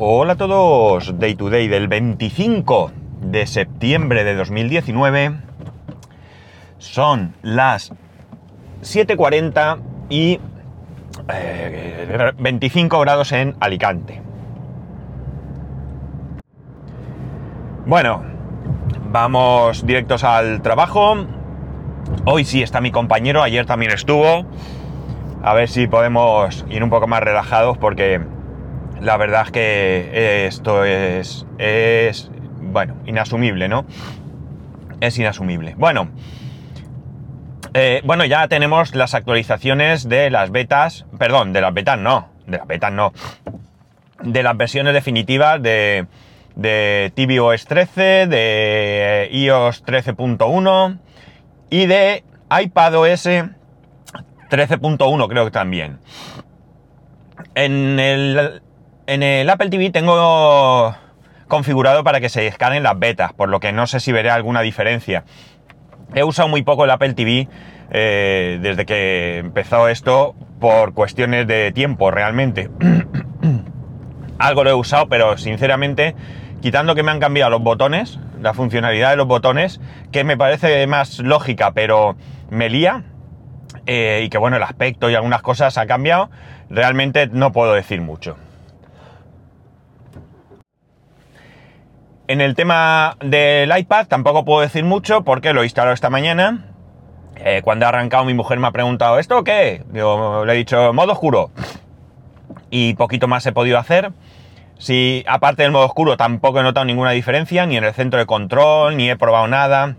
[0.00, 5.32] Hola a todos, Day to Day del 25 de septiembre de 2019.
[6.78, 7.90] Son las
[8.80, 10.38] 7.40 y
[11.34, 14.22] eh, 25 grados en Alicante.
[17.84, 18.22] Bueno,
[19.10, 21.26] vamos directos al trabajo.
[22.24, 24.46] Hoy sí está mi compañero, ayer también estuvo.
[25.42, 28.37] A ver si podemos ir un poco más relajados porque
[29.00, 33.86] la verdad es que esto es, es, bueno, inasumible, ¿no?
[35.00, 35.74] Es inasumible.
[35.76, 36.10] Bueno,
[37.74, 42.56] eh, bueno, ya tenemos las actualizaciones de las betas, perdón, de las betas no, de
[42.58, 43.12] las betas no,
[44.22, 46.06] de las versiones definitivas de,
[46.56, 50.98] de tvOS 13, de iOS 13.1
[51.70, 55.98] y de iPadOS 13.1 creo que también.
[57.54, 58.62] En el,
[59.08, 60.94] en el Apple TV tengo
[61.48, 64.60] configurado para que se escanen las betas, por lo que no sé si veré alguna
[64.60, 65.24] diferencia.
[66.14, 67.48] He usado muy poco el Apple TV
[67.90, 72.68] eh, desde que empezó esto por cuestiones de tiempo realmente.
[74.38, 76.14] Algo lo he usado, pero sinceramente,
[76.60, 79.80] quitando que me han cambiado los botones, la funcionalidad de los botones,
[80.12, 82.14] que me parece más lógica, pero
[82.50, 83.04] me lía,
[83.86, 86.28] eh, y que bueno, el aspecto y algunas cosas ha cambiado,
[86.68, 88.36] realmente no puedo decir mucho.
[92.28, 96.66] En el tema del iPad tampoco puedo decir mucho porque lo he instalado esta mañana.
[97.36, 99.82] Eh, cuando ha arrancado mi mujer me ha preguntado, ¿esto qué?
[99.94, 101.50] Le he dicho, modo oscuro.
[102.68, 104.12] Y poquito más he podido hacer.
[104.76, 108.26] Si aparte del modo oscuro tampoco he notado ninguna diferencia, ni en el centro de
[108.26, 109.96] control, ni he probado nada.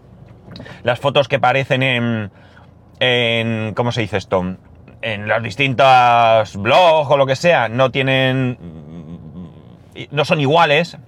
[0.83, 2.31] Las fotos que aparecen en,
[2.99, 4.55] en ¿cómo se dice esto?
[5.01, 8.55] En los distintos blogs o lo que sea, no tienen,
[10.11, 10.99] no son iguales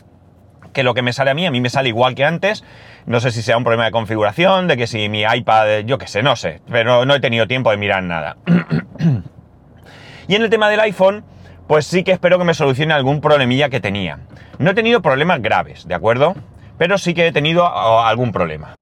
[0.74, 2.64] que lo que me sale a mí, a mí me sale igual que antes.
[3.06, 6.08] No sé si sea un problema de configuración, de que si mi iPad, yo qué
[6.08, 8.38] sé, no sé, pero no he tenido tiempo de mirar nada.
[10.28, 11.24] y en el tema del iPhone,
[11.68, 14.20] pues sí que espero que me solucione algún problemilla que tenía.
[14.60, 16.36] No he tenido problemas graves, ¿de acuerdo?
[16.78, 17.66] Pero sí que he tenido
[18.04, 18.76] algún problema.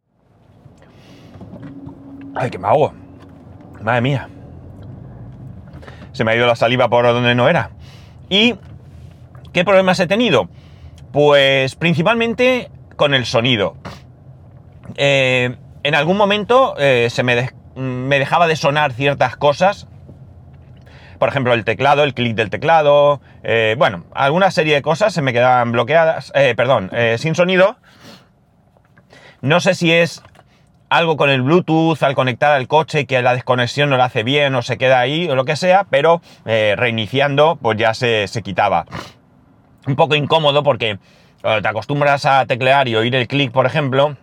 [2.36, 2.94] Ay, que me hago.
[3.82, 4.30] Madre mía.
[6.12, 7.72] Se me ha ido la saliva por donde no era.
[8.30, 8.56] ¿Y
[9.54, 10.50] qué problemas he tenido?
[11.12, 13.76] Pues principalmente con el sonido.
[14.96, 19.88] Eh, en algún momento eh, se me, me, dejaba de sonar ciertas cosas.
[21.18, 23.22] Por ejemplo, el teclado, el clic del teclado.
[23.44, 26.32] Eh, bueno, alguna serie de cosas se me quedaban bloqueadas.
[26.56, 27.78] perdón, sin sonido.
[29.42, 30.22] No sé si es
[30.90, 34.56] algo con el Bluetooth al conectar al coche que la desconexión no la hace bien
[34.56, 38.86] o se queda ahí o lo que sea, pero reiniciando pues ya se, se quitaba
[39.88, 41.00] un poco incómodo porque
[41.42, 44.18] te acostumbras a teclear y oír el clic, por ejemplo,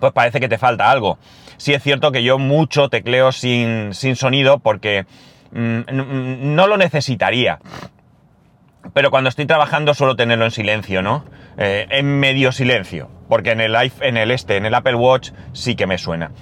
[0.00, 1.18] pues parece que te falta algo.
[1.56, 5.06] Sí es cierto que yo mucho tecleo sin, sin sonido porque
[5.52, 7.60] mm, no lo necesitaría.
[8.92, 11.24] Pero cuando estoy trabajando suelo tenerlo en silencio, ¿no?
[11.56, 13.08] Eh, en medio silencio.
[13.28, 16.32] Porque en el, en el este, en el Apple Watch, sí que me suena.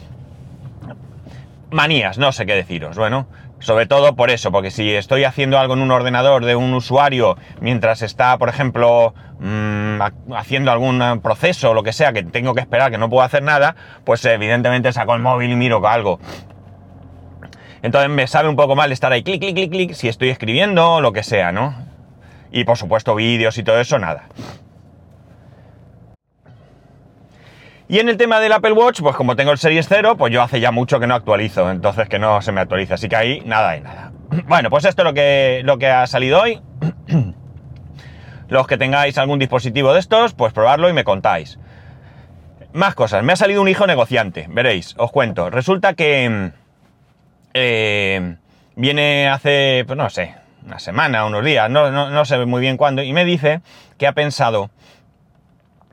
[1.70, 2.96] Manías, no sé qué deciros.
[2.96, 3.28] Bueno,
[3.62, 7.36] sobre todo por eso, porque si estoy haciendo algo en un ordenador de un usuario
[7.60, 10.00] mientras está, por ejemplo, mmm,
[10.34, 13.42] haciendo algún proceso o lo que sea, que tengo que esperar, que no puedo hacer
[13.42, 16.18] nada, pues evidentemente saco el móvil y miro algo.
[17.82, 20.94] Entonces me sabe un poco mal estar ahí clic, clic, clic, clic, si estoy escribiendo
[20.94, 21.74] o lo que sea, ¿no?
[22.50, 24.24] Y por supuesto vídeos y todo eso, nada.
[27.88, 30.42] Y en el tema del Apple Watch, pues como tengo el Series 0, pues yo
[30.42, 33.42] hace ya mucho que no actualizo, entonces que no se me actualiza, así que ahí
[33.44, 34.12] nada y nada.
[34.46, 36.60] Bueno, pues esto es lo que, lo que ha salido hoy.
[38.48, 41.58] Los que tengáis algún dispositivo de estos, pues probarlo y me contáis.
[42.74, 45.48] Más cosas, me ha salido un hijo negociante, veréis, os cuento.
[45.48, 46.52] Resulta que
[47.54, 48.36] eh,
[48.76, 50.34] viene hace, pues no sé,
[50.66, 53.62] una semana, unos días, no, no sé muy bien cuándo, y me dice
[53.96, 54.70] que ha pensado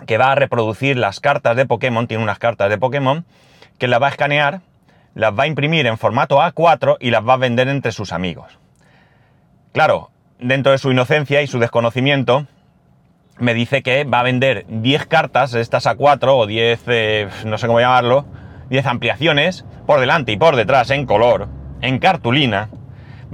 [0.06, 3.26] que va a reproducir las cartas de Pokémon, tiene unas cartas de Pokémon,
[3.78, 4.62] que las va a escanear,
[5.16, 8.60] las va a imprimir en formato A4 y las va a vender entre sus amigos.
[9.74, 12.48] Claro, dentro de su inocencia y su desconocimiento,
[13.38, 17.68] me dice que va a vender 10 cartas, estas A4 o 10, eh, no sé
[17.68, 18.26] cómo llamarlo,
[18.70, 21.48] 10 ampliaciones, por delante y por detrás, en color,
[21.82, 22.70] en cartulina,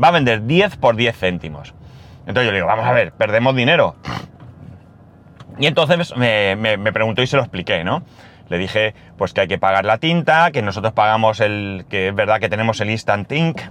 [0.02, 1.74] va a vender 10 por 10 céntimos.
[2.28, 3.96] Entonces yo le digo, vamos a ver, perdemos dinero.
[5.60, 8.04] Y entonces me, me, preguntó y se lo expliqué, ¿no?
[8.50, 12.16] Le dije, pues que hay que pagar la tinta, que nosotros pagamos el, que es
[12.16, 13.62] verdad que tenemos el Instant Ink,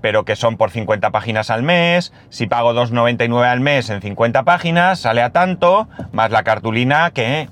[0.00, 2.12] pero que son por 50 páginas al mes.
[2.28, 7.48] Si pago 2,99 al mes en 50 páginas, sale a tanto, más la cartulina que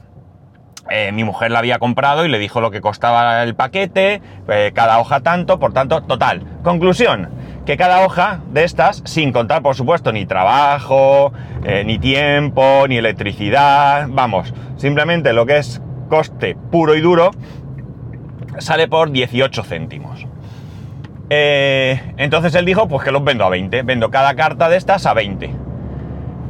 [0.91, 4.73] eh, mi mujer la había comprado y le dijo lo que costaba el paquete, eh,
[4.75, 6.43] cada hoja tanto, por tanto, total.
[6.63, 7.31] Conclusión,
[7.67, 11.33] que cada hoja de estas, sin contar por supuesto ni trabajo,
[11.65, 17.31] eh, ni tiempo, ni electricidad, vamos, simplemente lo que es coste puro y duro,
[18.59, 20.27] sale por 18 céntimos.
[21.29, 25.15] entonces él dijo, pues que los vendo a 20, vendo cada carta de estas a
[25.15, 25.71] 20.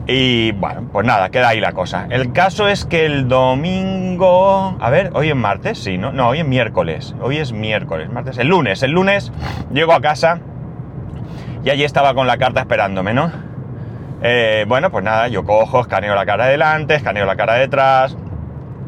[0.06, 2.08] Y bueno, pues nada, queda ahí la cosa.
[2.10, 4.76] El caso es que el domingo...
[4.80, 6.10] A ver, hoy es martes, sí, ¿no?
[6.10, 7.14] No, hoy es miércoles.
[7.20, 8.38] Hoy es miércoles, martes.
[8.38, 9.30] El lunes, el lunes
[9.72, 10.40] llego a casa
[11.64, 13.30] y allí estaba con la carta esperándome, ¿no?
[14.22, 17.60] Eh, bueno, pues nada, yo cojo, escaneo la cara de delante, escaneo la cara de
[17.60, 18.16] detrás,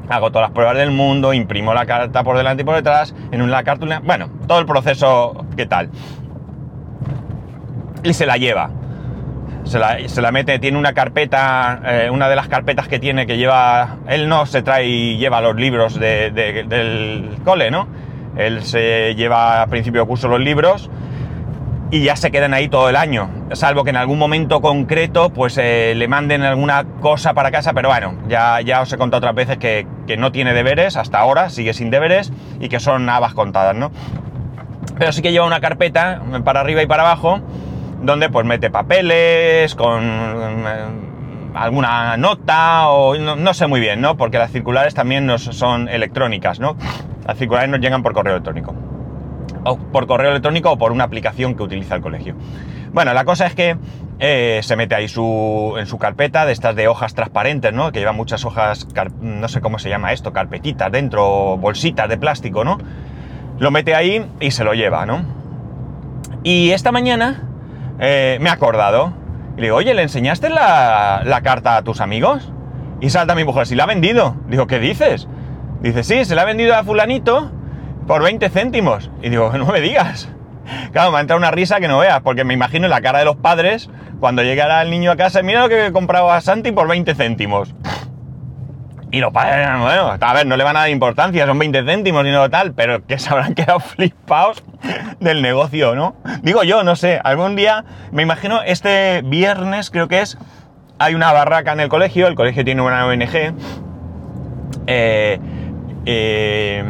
[0.08, 3.40] hago todas las pruebas del mundo, imprimo la carta por delante y por detrás, en
[3.40, 4.00] una cartulina...
[4.04, 5.90] Bueno, todo el proceso, ¿qué tal?
[8.02, 8.70] Y se la lleva
[9.64, 13.98] se la, mete, tiene una carpeta, eh, una de las carpetas que tiene que lleva,
[14.08, 17.86] él no se trae y lleva los libros del cole, ¿no?
[18.36, 20.90] Él se lleva a principio de curso los libros
[21.92, 25.58] y ya se quedan ahí todo el año, salvo que en algún momento concreto pues
[25.58, 29.34] eh, le manden alguna cosa para casa, pero bueno, ya, ya os he contado otras
[29.34, 33.34] veces que, que no tiene deberes hasta ahora, sigue sin deberes y que son habas
[33.34, 33.92] contadas, ¿no?
[34.98, 37.42] Pero sí que lleva una carpeta para arriba y para abajo
[38.00, 40.86] donde pues mete papeles con eh,
[41.54, 44.16] alguna nota o no, sé muy bien, ¿no?
[44.16, 46.74] Porque las circulares también nos son electrónicas, ¿no?
[47.26, 48.74] Las circulares nos llegan por correo electrónico.
[49.64, 52.34] O por correo electrónico o por una aplicación que utiliza el colegio.
[52.92, 53.76] Bueno, la cosa es que
[54.18, 57.90] eh, se mete ahí su, en su carpeta de estas de hojas transparentes, ¿no?
[57.90, 58.86] Que lleva muchas hojas,
[59.20, 62.78] no sé cómo se llama esto, carpetitas dentro, bolsitas de plástico, ¿no?
[63.58, 65.24] Lo mete ahí y se lo lleva, ¿no?
[66.42, 67.48] Y esta mañana
[67.98, 69.12] eh, me ha acordado.
[69.56, 72.52] Y le digo, oye, ¿le enseñaste la, carta a tus amigos?
[73.00, 74.36] Y salta mi mujer, si la ha vendido.
[74.48, 75.28] Digo, ¿qué dices?
[75.80, 77.50] Dice, sí, se la ha vendido a fulanito
[78.06, 79.10] por 20 céntimos.
[79.22, 80.28] Y digo, no me digas.
[80.92, 83.24] Claro, me ha entrado una risa que no veas, porque me imagino la cara de
[83.24, 83.90] los padres
[84.20, 87.14] cuando llegara el niño a casa, mira lo que he comprado a Santi por 20
[87.16, 87.74] céntimos.
[89.10, 92.24] Y los padres, bueno, a ver, no le van a dar importancia, son 20 céntimos
[92.24, 94.62] y no tal, pero que se habrán quedado flipados
[95.18, 96.14] del negocio, ¿no?
[96.42, 100.38] Digo yo, no sé, algún día, me imagino, este viernes creo que es,
[101.00, 103.54] hay una barraca en el colegio, el colegio tiene una ONG,
[104.86, 105.40] eh,
[106.06, 106.84] eh,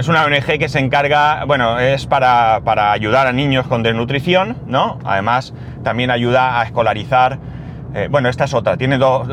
[0.00, 4.56] es una ONG que se encarga, bueno, es para, para ayudar a niños con desnutrición,
[4.66, 4.98] ¿no?
[5.04, 5.52] Además,
[5.84, 7.38] también ayuda a escolarizar
[7.94, 8.76] eh, bueno, esta es otra.
[8.76, 9.26] Tiene dos,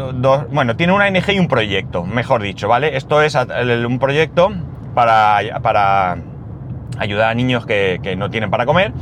[0.51, 2.97] Bueno, tiene una ONG y un proyecto, mejor dicho, ¿vale?
[2.97, 4.51] Esto es un proyecto
[4.93, 6.17] para, para
[6.97, 8.93] ayudar a niños que, no tienen para comer.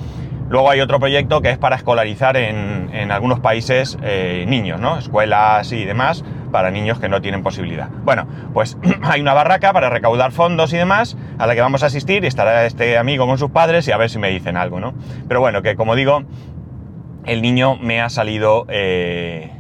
[0.50, 4.98] Luego hay otro proyecto que es para escolarizar en, algunos países eh, niños, ¿no?
[4.98, 7.90] Escuelas y demás para niños que no tienen posibilidad.
[8.04, 11.88] Bueno, pues hay una barraca para recaudar fondos y demás a la que vamos a
[11.88, 14.80] asistir y estará este amigo con sus padres y a ver si me dicen algo,
[14.80, 14.94] ¿no?
[15.28, 16.24] Pero bueno, que como digo,
[17.26, 19.52] el niño me ha salido eh,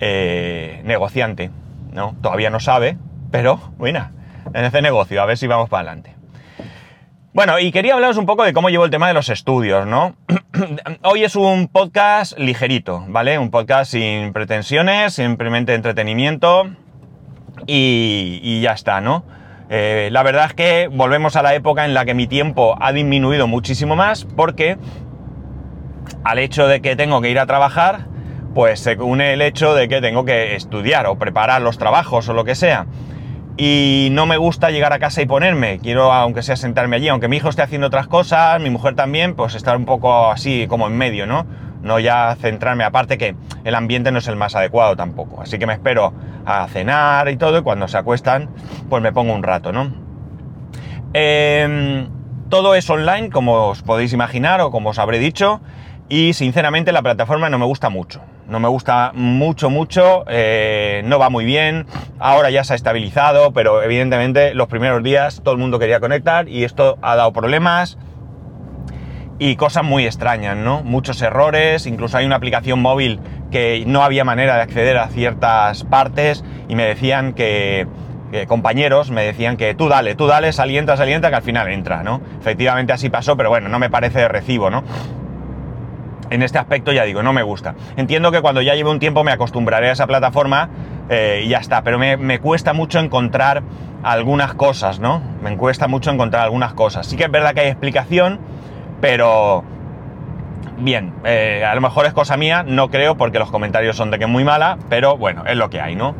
[0.00, 1.50] eh, negociante,
[1.92, 2.14] ¿no?
[2.22, 2.96] Todavía no sabe,
[3.30, 4.10] pero bueno,
[4.54, 6.17] en ese negocio, a ver si vamos para adelante.
[7.34, 10.16] Bueno, y quería hablaros un poco de cómo llevo el tema de los estudios, ¿no?
[11.02, 13.38] Hoy es un podcast ligerito, ¿vale?
[13.38, 16.70] Un podcast sin pretensiones, simplemente entretenimiento
[17.66, 19.24] y, ya está, ¿no?
[19.68, 22.92] Eh, la verdad es que volvemos a la época en la que mi tiempo ha
[22.92, 24.78] disminuido muchísimo más porque
[26.24, 28.06] al hecho de que tengo que ir a trabajar,
[28.54, 32.32] pues se une el hecho de que tengo que estudiar o preparar los trabajos o
[32.32, 32.86] lo que sea.
[33.60, 37.26] Y no me gusta llegar a casa y ponerme, quiero aunque sea sentarme allí, aunque
[37.26, 40.86] mi hijo esté haciendo otras cosas, mi mujer también, pues estar un poco así como
[40.86, 41.44] en medio, ¿no?
[41.82, 43.34] No ya centrarme, aparte que
[43.64, 45.42] el ambiente no es el más adecuado tampoco.
[45.42, 46.14] Así que me espero
[46.46, 48.48] a cenar y todo, y cuando se acuestan,
[48.88, 49.92] pues me pongo un rato, ¿no?
[51.12, 52.08] Em,
[52.48, 55.60] todo es online, como os podéis imaginar o como os habré dicho.
[56.08, 58.20] Y sinceramente la plataforma no me gusta mucho.
[58.48, 60.24] No me gusta mucho, mucho.
[60.26, 61.86] Eh, no va muy bien.
[62.18, 66.48] Ahora ya se ha estabilizado, pero evidentemente los primeros días todo el mundo quería conectar
[66.48, 67.98] y esto ha dado problemas.
[69.38, 70.82] Y cosas muy extrañas, ¿no?
[70.82, 71.86] Muchos errores.
[71.86, 76.74] Incluso hay una aplicación móvil que no había manera de acceder a ciertas partes y
[76.74, 77.86] me decían que,
[78.46, 82.20] compañeros me decían que tú dale, tú dale, salienta, salienta, que al final entra, ¿no?
[82.40, 84.82] Efectivamente así pasó, pero bueno, no me parece de recibo, ¿no?
[86.30, 87.74] En este aspecto ya digo, no me gusta.
[87.96, 90.68] Entiendo que cuando ya lleve un tiempo me acostumbraré a esa plataforma
[91.08, 93.62] eh, y ya está, pero me, cuesta mucho encontrar
[94.02, 95.22] algunas cosas, ¿no?
[95.42, 97.06] Me cuesta mucho encontrar algunas cosas.
[97.06, 98.40] Sí que es verdad que hay explicación,
[99.00, 99.64] pero
[100.80, 104.18] Bien, eh, a lo mejor es cosa mía, no creo porque los comentarios son de
[104.20, 106.14] que muy mala, pero bueno, es lo que hay, ¿no?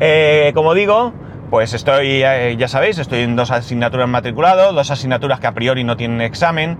[0.00, 1.12] Eh, como digo,
[1.50, 5.96] pues estoy, ya sabéis, estoy en dos asignaturas matriculado, dos asignaturas que a priori no
[5.96, 6.78] tienen examen.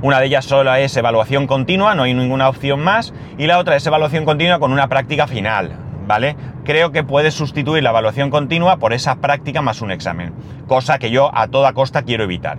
[0.00, 3.76] Una de ellas solo es evaluación continua, no hay ninguna opción más, y la otra
[3.76, 5.72] es evaluación continua con una práctica final,
[6.06, 6.36] ¿vale?
[6.64, 10.34] Creo que puedes sustituir la evaluación continua por esa práctica más un examen,
[10.66, 12.58] cosa que yo a toda costa quiero evitar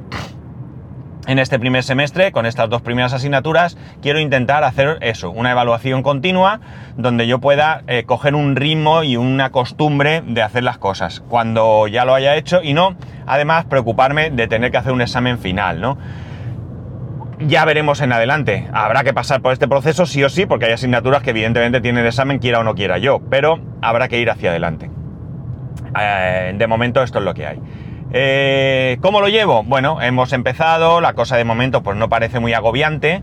[1.29, 6.01] en este primer semestre, con estas dos primeras asignaturas, quiero intentar hacer eso, una evaluación
[6.01, 6.59] continua
[6.97, 11.87] donde yo pueda eh, coger un ritmo y una costumbre de hacer las cosas cuando
[11.87, 12.95] ya lo haya hecho y no,
[13.27, 15.99] además, preocuparme de tener que hacer un examen final, ¿no?
[17.39, 18.67] Ya veremos en adelante.
[18.73, 22.05] Habrá que pasar por este proceso sí o sí, porque hay asignaturas que evidentemente tienen
[22.05, 24.91] examen, quiera o no quiera yo, pero habrá que ir hacia adelante.
[25.97, 27.59] Eh, de momento esto es lo que hay.
[28.11, 29.63] Eh, ¿Cómo lo llevo?
[29.63, 33.21] Bueno, hemos empezado, la cosa de momento pues no parece muy agobiante,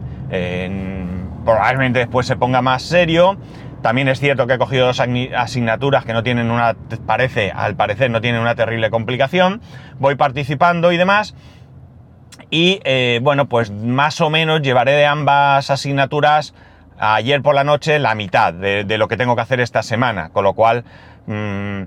[1.44, 3.36] probablemente después se ponga más serio.
[3.82, 6.74] También es cierto que he cogido dos asignaturas que no tienen una,
[7.06, 9.60] parece, al parecer no tienen una terrible complicación.
[9.98, 11.34] Voy participando y demás.
[12.50, 16.54] Y eh, bueno, pues más o menos llevaré de ambas asignaturas
[16.98, 20.30] ayer por la noche la mitad de, lo que tengo que hacer esta semana.
[20.30, 20.84] Con lo cual,
[21.26, 21.82] mm,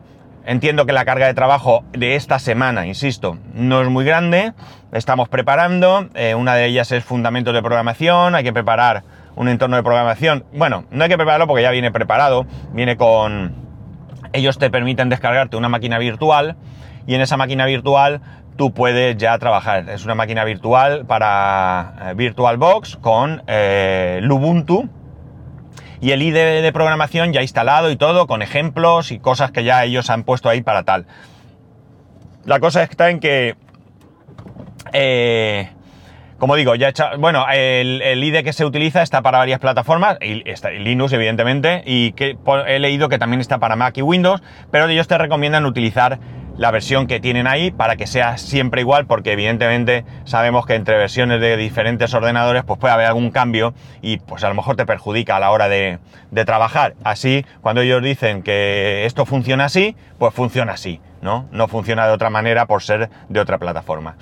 [0.50, 4.54] Entiendo que la carga de trabajo de esta semana, insisto, no es muy grande.
[4.92, 6.10] Estamos preparando.
[6.16, 8.34] Eh, una de ellas es fundamentos de programación.
[8.34, 9.04] Hay que preparar
[9.36, 10.46] un entorno de programación.
[10.52, 12.48] Bueno, no hay que prepararlo porque ya viene preparado.
[12.72, 13.54] Viene con...
[14.34, 16.56] Ellos te permiten descargarte una máquina virtual
[17.06, 18.22] y en esa máquina virtual
[18.60, 19.90] tú puedes ya trabajar.
[19.90, 24.90] Es una máquina virtual para eh, VirtualBox con eh, Lubuntu
[26.02, 29.86] y el IDE de programación ya instalado y todo, con ejemplos y cosas que ya
[29.86, 31.06] ellos han puesto ahí para tal.
[32.44, 33.56] La cosa está en que,
[34.92, 35.70] eh,
[36.38, 40.44] como digo, ya hecho, bueno, el, IDE que se utiliza está para varias plataformas, y
[40.50, 42.38] está Linux evidentemente, y que
[42.68, 46.20] he leído que también está para Mac y Windows, pero ellos te recomiendan utilizar
[46.60, 50.98] la versión que tienen ahí para que sea siempre igual, porque evidentemente sabemos que entre
[50.98, 54.86] versiones de diferentes ordenadores pues puede haber algún cambio y pues a lo mejor te
[54.86, 56.00] perjudica a la hora de,
[56.46, 56.96] trabajar.
[57.06, 61.48] Así, cuando ellos dicen que esto funciona así, pues funciona así, ¿no?
[61.54, 64.18] No funciona de otra manera por ser de otra plataforma.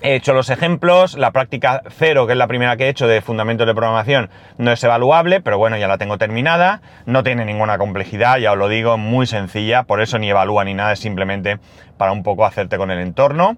[0.00, 3.22] He hecho los ejemplos, la práctica cero, que es la primera que he hecho de
[3.22, 7.78] fundamentos de programación, no es evaluable, pero bueno, ya la tengo terminada, no tiene ninguna
[7.78, 11.58] complejidad, ya os lo digo, muy sencilla, por eso ni evalúa ni nada, es simplemente
[11.96, 13.56] para un poco hacerte con el entorno.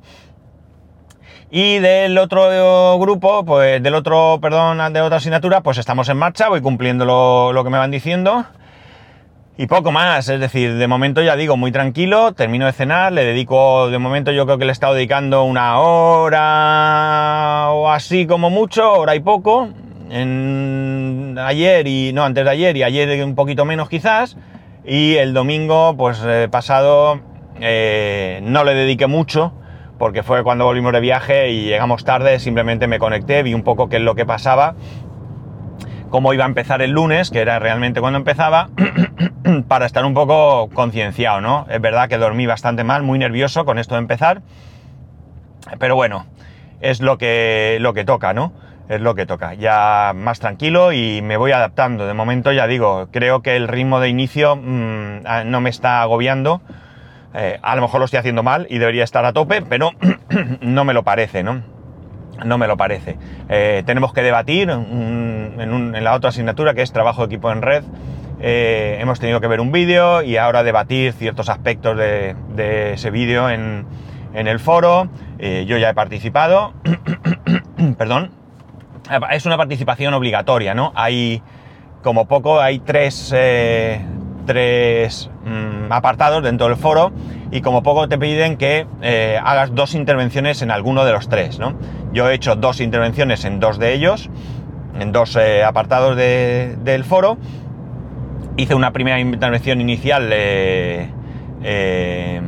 [1.50, 6.48] Y del otro grupo, pues del otro, perdón, de otra asignatura, pues estamos en marcha,
[6.48, 8.44] voy cumpliendo lo, lo que me van diciendo.
[9.58, 13.24] Y poco más, es decir, de momento ya digo, muy tranquilo, termino de cenar, le
[13.24, 18.50] dedico, de momento yo creo que le he estado dedicando una hora o así como
[18.50, 19.70] mucho, hora y poco,
[20.10, 24.36] en ayer y, no, antes de ayer y ayer un poquito menos quizás,
[24.84, 27.20] y el domingo, pues eh, pasado,
[27.58, 29.54] eh, no le dediqué mucho,
[29.98, 33.88] porque fue cuando volvimos de viaje y llegamos tarde, simplemente me conecté, vi un poco
[33.88, 34.74] qué es lo que pasaba,
[36.10, 38.68] cómo iba a empezar el lunes, que era realmente cuando empezaba,
[39.68, 41.66] para estar un poco concienciado, ¿no?
[41.68, 44.42] Es verdad que dormí bastante mal, muy nervioso con esto de empezar,
[45.78, 46.26] pero bueno,
[46.80, 48.52] es lo que, lo que toca, ¿no?
[48.88, 49.54] Es lo que toca.
[49.54, 52.06] Ya más tranquilo y me voy adaptando.
[52.06, 56.60] De momento ya digo, creo que el ritmo de inicio mm, no me está agobiando.
[57.34, 59.90] Eh, a lo mejor lo estoy haciendo mal y debería estar a tope, pero
[60.60, 61.75] no me lo parece, ¿no?
[62.44, 63.16] No me lo parece.
[63.48, 67.84] Eh, tenemos que debatir en, la otra asignatura que es trabajo equipo en red
[68.38, 73.48] eh, hemos tenido que ver un vídeo y ahora debatir ciertos aspectos de, ese vídeo
[73.48, 73.86] en,
[74.34, 75.08] el foro.
[75.38, 76.74] Eh, yo ya he participado.
[77.98, 78.30] Perdón.
[79.30, 80.92] Es una participación obligatoria, ¿no?
[80.96, 81.40] Hay,
[82.02, 83.34] como poco, hay tres,
[84.46, 87.12] tres mm, apartados dentro del foro
[87.52, 88.84] y como poco te piden que
[89.42, 91.74] hagas dos intervenciones en alguno de los tres, ¿no?
[92.16, 94.30] Yo he hecho dos intervenciones en dos de ellos,
[94.98, 97.36] en dos apartados del foro
[98.56, 101.10] hice una primera intervención inicial, eh,
[101.62, 102.40] eh,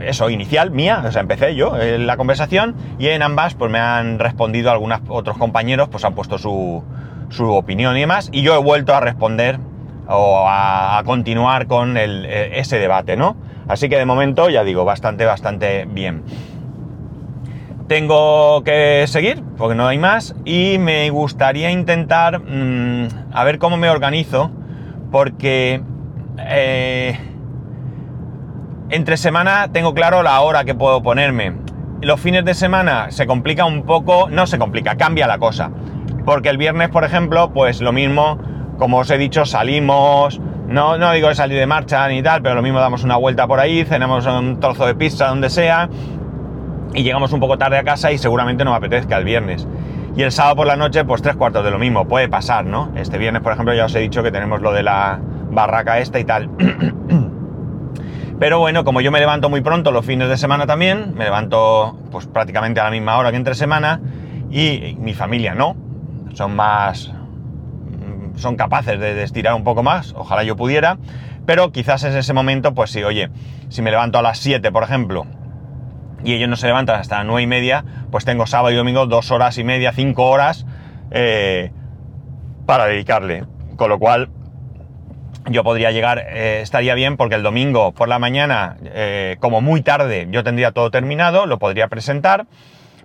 [0.00, 4.18] eso, inicial, mía, o sea, empecé yo la conversación y en ambas pues me han
[4.18, 6.82] respondido algunos otros compañeros, pues han puesto su,
[7.28, 9.60] su opinión y demás, y yo he vuelto a responder
[10.08, 13.36] o a, continuar con ese debate, ¿no?
[13.68, 16.24] Así que de momento, ya digo, bastante, bastante bien
[17.86, 23.76] tengo que seguir, porque no hay más, y me gustaría intentar mm, a ver cómo
[23.76, 24.50] me organizo,
[25.10, 25.82] porque
[26.38, 27.18] eh,
[28.90, 31.54] entre semana tengo claro la hora que puedo ponerme.
[32.00, 35.70] los fines de semana se complica un poco, no se complica, cambia la cosa.
[36.26, 38.38] Porque el viernes, por ejemplo, pues lo mismo,
[38.78, 40.38] como os he dicho, salimos,
[40.68, 43.46] no, no digo de salir de marcha ni tal, pero lo mismo damos una vuelta
[43.46, 45.88] por ahí, cenamos un trozo de pizza donde sea
[46.94, 49.66] y llegamos un poco tarde a casa y seguramente nos apetezca el viernes.
[50.16, 52.92] Y el sábado por la noche, pues tres cuartos de lo mismo, puede pasar, ¿no?
[52.94, 55.18] Este viernes, por ejemplo, ya os he dicho que tenemos lo de la
[55.50, 56.50] barraca esta y tal.
[58.38, 61.96] Pero bueno, como yo me levanto muy pronto los fines de semana también, me levanto
[62.10, 64.00] pues prácticamente a la misma hora que entre semana
[64.50, 65.76] y mi familia no,
[66.34, 67.12] son más,
[68.36, 70.98] son capaces de, estirar un poco más, ojalá yo pudiera,
[71.46, 73.30] pero quizás en ese momento, pues sí, oye,
[73.68, 75.26] si me levanto a las 7, por ejemplo,
[76.24, 79.06] y ellos no se levantan hasta las 9 y media, pues tengo sábado y domingo
[79.06, 80.66] dos horas y media, cinco horas
[81.10, 81.70] eh,
[82.66, 83.44] para dedicarle.
[83.76, 84.30] Con lo cual,
[85.50, 89.82] yo podría llegar, eh, estaría bien porque el domingo por la mañana, eh, como muy
[89.82, 92.46] tarde, yo tendría todo terminado, lo podría presentar,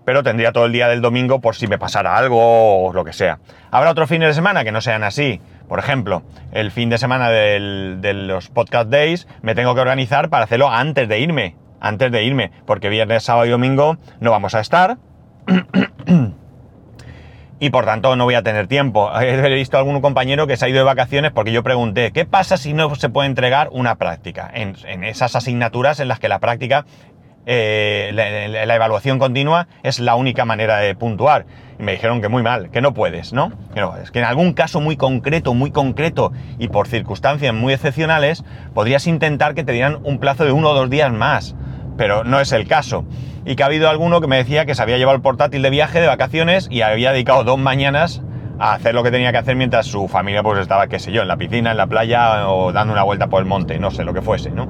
[0.06, 3.14] pero tendría todo el día del domingo por si me pasara algo o lo que
[3.14, 3.40] sea.
[3.70, 5.42] Habrá otros fines de semana que no sean así.
[5.68, 10.46] Por ejemplo, el fin de semana de los podcast days me tengo que organizar para
[10.46, 11.56] hacerlo antes de irme.
[11.80, 14.98] Antes de irme, porque viernes, sábado y domingo no vamos a estar.
[17.60, 19.12] y por tanto no voy a tener tiempo.
[19.22, 22.26] He visto a algún compañero que se ha ido de vacaciones porque yo pregunté, ¿qué
[22.26, 24.50] pasa si no se puede entregar una práctica?
[24.54, 26.86] En, esas asignaturas en las que la práctica,
[27.46, 31.46] eh, la, evaluación continua es la única manera de puntuar.
[31.78, 33.54] Y me dijeron que muy mal, que no puedes, ¿no?
[34.02, 38.44] es que en algún caso muy concreto, muy concreto y por circunstancias muy excepcionales,
[38.74, 41.56] podrías intentar que te dieran un plazo de uno o dos días más,
[42.00, 43.04] pero no es el caso
[43.46, 45.70] y que ha habido alguno que me decía que se había llevado el portátil de
[45.70, 48.22] viaje, de vacaciones, y había dedicado dos mañanas
[48.58, 51.24] a hacer lo que tenía que hacer mientras su familia pues estaba, qué sé yo,
[51.24, 54.06] en la piscina, en la playa o dando una vuelta por el monte, no sé,
[54.06, 54.70] lo que fuese, ¿no?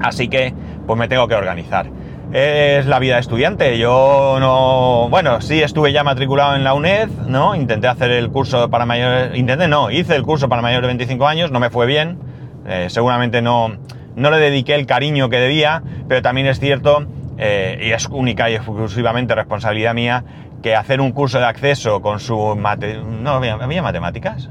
[0.00, 0.54] Así que,
[0.86, 1.86] pues me tengo que organizar.
[2.32, 5.08] Es la vida estudiante, yo no...
[5.10, 7.56] Bueno, sí estuve ya matriculado en la UNED, ¿no?
[7.56, 9.36] Intenté hacer el curso para mayores...
[9.36, 12.18] Intenté, no, hice el curso para mayores de 25 años, no me fue bien,
[12.66, 13.78] eh, seguramente no,
[14.16, 18.48] no le dediqué el cariño que debía, pero también es cierto eh, y es única
[18.50, 20.24] y exclusivamente responsabilidad mía,
[20.62, 22.36] que hacer un curso de acceso con su...
[22.56, 24.48] No, ¿había, matemáticas?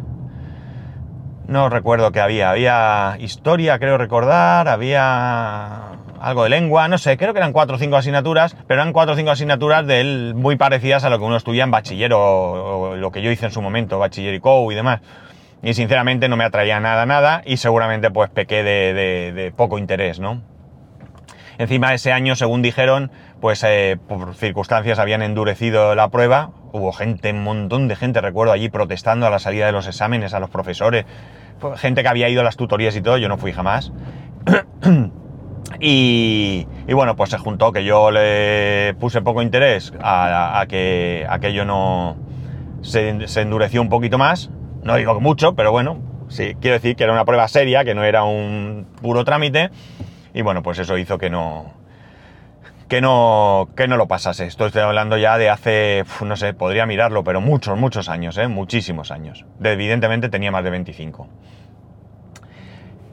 [1.48, 2.52] No recuerdo que había.
[2.52, 7.80] Había historia, creo recordar, había algo de lengua, no sé, creo que eran cuatro o
[7.80, 11.26] cinco asignaturas, pero eran cuatro o cinco asignaturas de él muy parecidas a lo que
[11.26, 14.76] uno estudia en bachiller o, lo que yo hice en su momento, bachiller y y
[14.76, 15.02] demás.
[15.64, 20.42] Y sinceramente no me atraía nada, nada, y seguramente pues pequé de poco interés, ¿no?
[21.58, 26.52] Encima ese año, según dijeron, pues eh, por circunstancias habían endurecido la prueba.
[26.72, 30.34] Hubo gente, un montón de gente, recuerdo, allí protestando a la salida de los exámenes,
[30.34, 31.06] a los profesores.
[31.76, 33.94] Gente que había ido a las tutorías y todo, yo no fui jamás.
[35.80, 42.18] y, bueno, pues se juntó que yo le puse poco interés a, que aquello no
[42.82, 44.50] se, se, endureció un poquito más.
[44.84, 48.04] No digo mucho, pero bueno, sí, quiero decir que era una prueba seria, que no
[48.04, 49.70] era un puro trámite.
[50.34, 51.74] Y bueno, pues eso hizo que no,
[52.90, 54.46] que no, que no lo pasase.
[54.46, 58.48] Esto estoy hablando ya de hace, no sé, podría mirarlo, pero muchos, muchos años, ¿eh?
[58.48, 59.46] muchísimos años.
[59.64, 61.28] evidentemente tenía más de 25.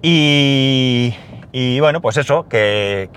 [0.03, 1.15] Y,
[1.53, 3.11] y bueno, pues eso, que,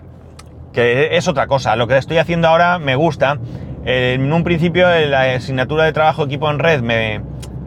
[0.73, 1.75] que es otra cosa.
[1.75, 3.39] Lo que estoy haciendo ahora me gusta.
[3.85, 7.21] En un principio la asignatura de trabajo equipo en red me,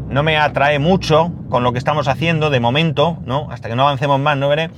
[0.08, 3.48] no me atrae mucho con lo que estamos haciendo de momento, ¿no?
[3.50, 4.70] Hasta que no avancemos más, ¿no veré?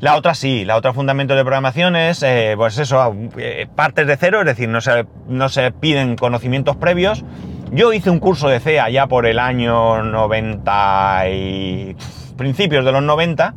[0.00, 4.16] La otra sí, la otra fundamento de programación es, eh, pues eso, eh, partes de
[4.16, 7.22] cero, es decir, no se, no se piden conocimientos previos.
[7.70, 11.96] Yo hice un curso de C allá por el año 90 y
[12.38, 13.54] principios de los 90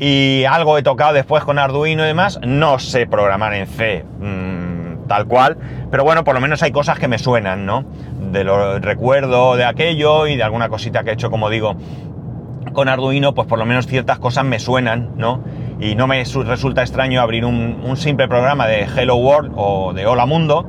[0.00, 2.40] y algo he tocado después con Arduino y demás.
[2.44, 5.56] No sé programar en C mm, tal cual,
[5.92, 7.84] pero bueno, por lo menos hay cosas que me suenan, ¿no?
[8.32, 11.76] De lo recuerdo de aquello y de alguna cosita que he hecho, como digo,
[12.72, 15.44] con Arduino, pues por lo menos ciertas cosas me suenan, ¿no?
[15.80, 20.24] Y no me resulta extraño abrir un, simple programa de Hello World o de Hola
[20.24, 20.66] Mundo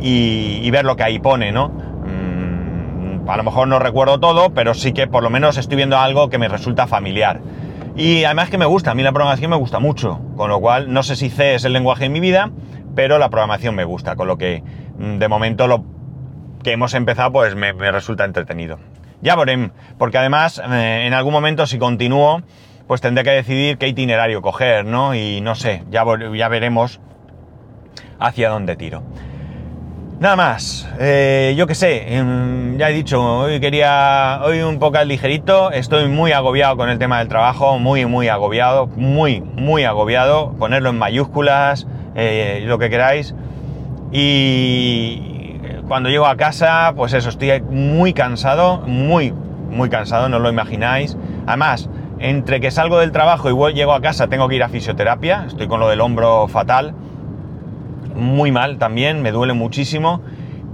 [0.00, 1.70] y, ver lo que ahí pone, ¿no?
[1.70, 5.98] Mm, a lo mejor no recuerdo todo, pero sí que por lo menos estoy viendo
[5.98, 7.40] algo que me resulta familiar.
[7.96, 10.92] Y además que me gusta, a mí la programación me gusta mucho, con lo cual
[10.92, 12.52] no sé si C es el lenguaje de mi vida,
[12.94, 14.62] pero la programación me gusta, con lo que
[14.98, 15.84] mm, de momento lo
[16.62, 18.78] que hemos empezado pues me resulta entretenido.
[19.22, 22.42] Ya veremos, porque además eh, en algún momento si continúo,
[22.88, 25.14] pues tendré que decidir qué itinerario coger, ¿no?
[25.14, 27.00] Y no sé, ya, ya veremos
[28.18, 29.04] hacia dónde tiro.
[30.18, 35.02] Nada más, eh, yo qué sé, em, ya he dicho, hoy quería, hoy un poco
[35.04, 40.52] ligerito, estoy muy agobiado con el tema del trabajo, muy, muy agobiado, muy, muy agobiado,
[40.58, 43.34] ponerlo en mayúsculas, eh, lo que queráis,
[44.14, 45.31] Y
[45.88, 49.32] cuando llego a casa, pues eso, estoy muy cansado, muy,
[49.70, 51.16] muy cansado, no lo imagináis.
[51.46, 55.44] Además, entre que salgo del trabajo y llego a casa, tengo que ir a fisioterapia,
[55.48, 56.94] estoy con lo del hombro fatal,
[58.14, 60.22] muy mal también, me duele muchísimo.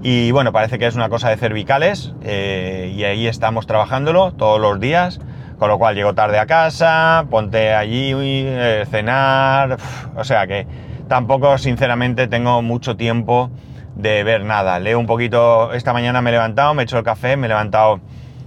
[0.02, 4.60] Y bueno, parece que es una cosa de cervicales eh, y ahí estamos trabajándolo todos
[4.60, 5.20] los días,
[5.58, 9.78] con lo cual llego tarde a casa, ponte allí, eh, cenar,
[10.16, 10.66] o sea que
[11.08, 13.50] tampoco sinceramente tengo mucho tiempo
[13.98, 14.78] de ver nada.
[14.78, 17.48] Leo un poquito, esta mañana me he levantado, me he hecho el café, me he
[17.48, 18.00] levantado,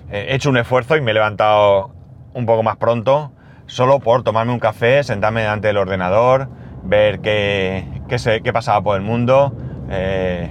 [0.09, 1.91] eh, he hecho un esfuerzo y me he levantado
[2.33, 3.33] un poco más pronto,
[3.67, 6.47] solo por tomarme un café, sentarme delante del ordenador,
[6.83, 9.53] ver qué, qué, qué pasaba por el mundo.
[9.89, 10.49] Eh,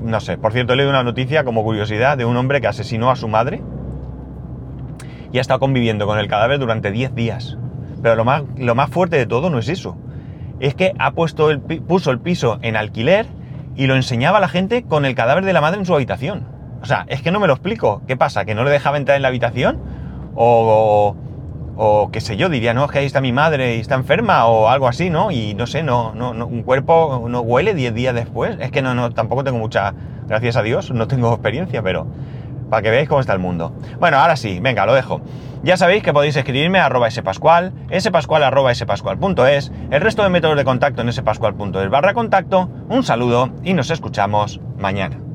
[0.00, 3.10] no sé, por cierto, he leído una noticia como curiosidad de un hombre que asesinó
[3.10, 3.62] a su madre
[5.32, 7.58] y ha estado conviviendo con el cadáver durante 10 días.
[8.00, 9.96] Pero lo más, lo más fuerte de todo no es eso.
[10.60, 13.26] Es que ha puesto el, puso el piso en alquiler
[13.78, 16.44] y lo enseñaba a la gente con el cadáver de la madre en su habitación.
[16.82, 18.02] O sea, es que no me lo explico.
[18.08, 18.44] ¿Qué pasa?
[18.44, 19.78] ¿Que no le dejaba entrar en la habitación?
[20.34, 21.14] O,
[21.76, 24.46] o, qué sé yo, diría, no, es que ahí está mi madre y está enferma
[24.46, 25.30] o algo así, ¿no?
[25.30, 28.56] Y no sé, no, no, un cuerpo no huele 10 días después.
[28.58, 29.94] Es que no, no, tampoco tengo mucha,
[30.26, 32.08] gracias a Dios, no tengo experiencia, pero
[32.68, 33.72] para que veáis cómo está el mundo.
[33.98, 35.20] Bueno, ahora sí, venga, lo dejo.
[35.62, 40.56] Ya sabéis que podéis escribirme a arroba spascual, spascual arroba spascual.es, el resto de métodos
[40.56, 42.68] de contacto en spascual.es barra contacto.
[42.88, 45.27] Un saludo y nos escuchamos mañana.